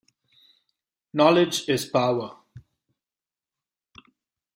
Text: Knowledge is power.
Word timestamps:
Knowledge 1.13 1.69
is 1.69 1.85
power. 1.85 2.35